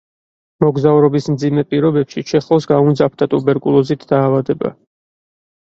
მოგზაურობის 0.63 1.27
მძიმე 1.33 1.63
პირობებში 1.73 2.23
ჩეხოვს 2.31 2.67
გაუმძაფრდა 2.73 3.29
ტუბერკულოზით 3.37 4.07
დაავადება. 4.15 4.77